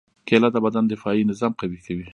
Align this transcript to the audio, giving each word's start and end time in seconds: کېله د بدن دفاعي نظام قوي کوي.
کېله 0.27 0.49
د 0.53 0.57
بدن 0.65 0.83
دفاعي 0.93 1.21
نظام 1.31 1.51
قوي 1.59 1.79
کوي. 1.85 2.05